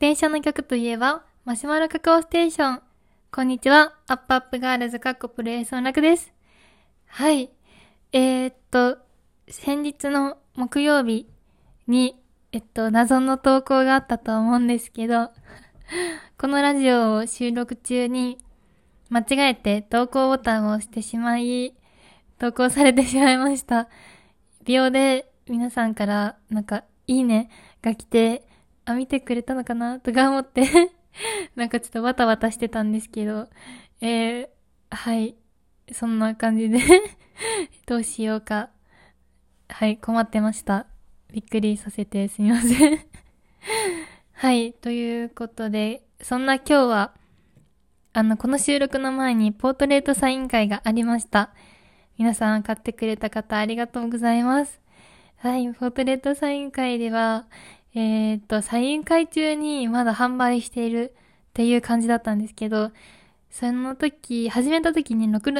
[0.00, 2.82] 電車の曲といえば、マシュマロカカオステーション。
[3.30, 6.32] こんにちは、アップアップガールズカッコプレイソンラクです。
[7.04, 7.50] はい。
[8.10, 8.96] えー、っと、
[9.46, 11.28] 先日の木曜日
[11.86, 12.18] に、
[12.50, 15.32] えっと、謎の投稿があったと思うんですけど、
[16.40, 18.38] このラジオを収録中に、
[19.10, 21.74] 間違えて投稿ボタンを押してしまい、
[22.38, 23.86] 投稿されてしまいました。
[24.64, 27.50] 秒で皆さんからなんか、いいね
[27.82, 28.46] が来て、
[28.90, 30.00] あ、見てくれたのかな？
[30.00, 30.68] とか思って
[31.56, 33.48] なんかちょっとバタバタしてたんですけど、
[34.00, 34.48] えー、
[34.90, 35.36] はい。
[35.92, 36.78] そんな感じで
[37.86, 38.70] どうしようか。
[39.68, 40.86] はい、困ってました。
[41.32, 43.00] びっくりさせてすみません
[44.32, 47.14] はい、ということで、そんな今日は、
[48.12, 51.50] あの、この収録の前にポートレートサイン会がありました。
[52.18, 54.80] 皆さん買ってくれた方ありがとうございます。
[55.36, 57.46] はい、ポートレートサイン会では、
[57.94, 61.14] えー、っと、サイン会中にまだ販売している
[61.50, 62.92] っていう感じだったんですけど、
[63.50, 65.50] その時、始めた時に残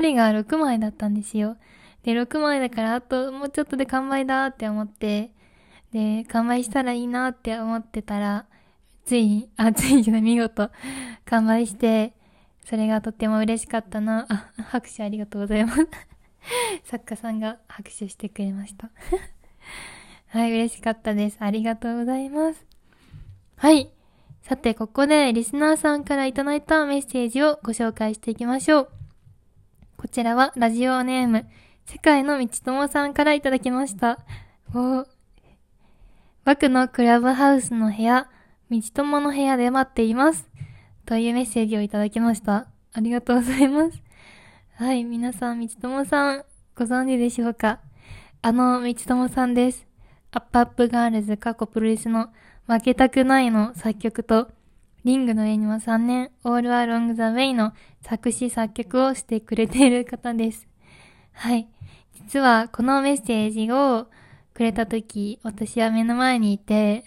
[0.00, 1.56] りが6枚だったんですよ。
[2.02, 5.30] で、6枚だからあともうちょっとで完売だって思って、
[5.92, 8.46] で、完売したらいいなって思ってたら、
[9.04, 10.70] ついに、あ、 ついにじゃない、見事、
[11.26, 12.12] 完売して、
[12.64, 14.26] それがとっても嬉しかったな。
[14.28, 15.86] あ、拍手ありがとうございます。
[16.84, 18.90] 作家さんが拍手してくれました。
[20.38, 21.36] はい、嬉しかったです。
[21.40, 22.64] ありがとうございます。
[23.56, 23.90] はい。
[24.42, 28.88] さて、ここでリスナーさんからいただいたメッセージをご紹介していきましょう。
[29.96, 31.44] こちらはラジオネーム、
[31.86, 34.20] 世界の道友さんからいただきました。
[34.72, 35.08] お
[36.44, 38.30] 僕のクラブハウスの部屋、
[38.70, 40.48] 道友の部屋で待っています。
[41.04, 42.68] というメッセージをいただきました。
[42.92, 44.00] ありがとうございます。
[44.76, 46.44] はい、皆さん、道友さん、
[46.76, 47.80] ご存知でしょうか？
[48.40, 49.87] あの、道友さんです。
[50.30, 52.28] アップアップガールズカッコプロレスの
[52.66, 54.50] 負けたくないの作曲と、
[55.04, 60.68] リングの上には3年、 All Along the Way の作詞作曲をしてくれている方です。
[61.32, 61.68] はい。
[62.12, 64.08] 実は、このメッセージを
[64.52, 67.04] くれたとき、私は目の前にいて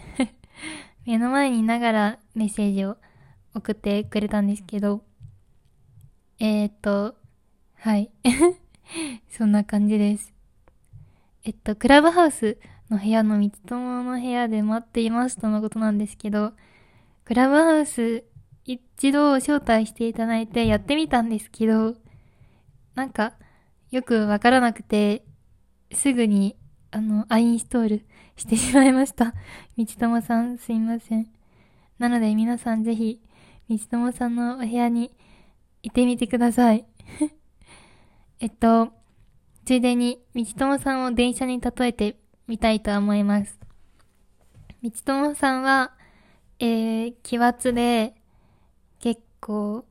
[1.05, 2.97] 目の前にいながらメッセージを
[3.53, 5.03] 送ってくれたんですけど、
[6.39, 7.15] えー、っと、
[7.75, 8.09] はい。
[9.29, 10.33] そんな感じです。
[11.43, 12.57] えっと、クラブハウス
[12.91, 16.52] の部屋の三つ友の部屋で待っていますとのことなんですけど、
[17.24, 18.25] クラブハウス
[18.66, 21.96] 一度招待していただいてやってみたんですけど、
[22.94, 23.34] なんか、
[23.90, 25.24] よくわからなくて、
[25.94, 26.57] すぐに、
[26.91, 29.34] あの、アインストールしてしまいました。
[29.78, 31.28] 道友さんすいません。
[31.97, 33.22] なので皆さんぜひ、
[33.69, 35.12] 道友さんのお部屋に
[35.81, 36.85] 行ってみてください。
[38.40, 38.91] えっと、
[39.63, 43.59] ついでに、道友さんを電車に例えてみたいと思います。
[44.84, 45.94] 道友さんは、
[46.59, 48.16] えー、奇抜で、
[49.00, 49.85] 結構、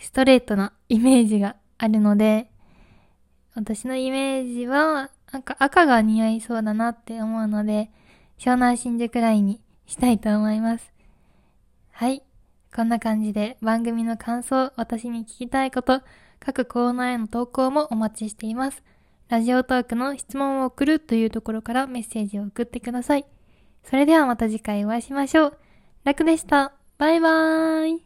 [0.00, 2.50] ストレートなイメージがあるので、
[3.54, 7.90] 私のイメージは、なんか赤が似合いそうだなって思うので、
[8.38, 10.92] 湘南新宿ラインにしたいと思います。
[11.90, 12.22] はい。
[12.74, 16.02] こんな感じで番組の感想、私に聞きたいこと、
[16.40, 18.82] 各コーナーへの投稿もお待ちしています。
[19.28, 23.26] ラジオトークの質問を送るというところからメッセージを送ってください。
[23.82, 25.58] それではまた次回お会いしましょう。
[26.04, 26.72] 楽でした。
[26.98, 28.05] バイバーイ。